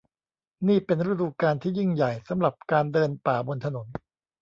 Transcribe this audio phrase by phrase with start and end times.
[0.67, 3.87] นี่เป็นฤดูกาลที่ยิ่งใหญ่สำหรับการเดินป่าบนถนน